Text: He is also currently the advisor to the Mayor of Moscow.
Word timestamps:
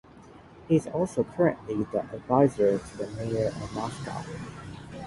He 0.67 0.77
is 0.77 0.87
also 0.87 1.23
currently 1.23 1.83
the 1.83 1.99
advisor 1.99 2.79
to 2.79 2.97
the 2.97 3.07
Mayor 3.23 3.49
of 3.49 3.71
Moscow. 3.75 4.23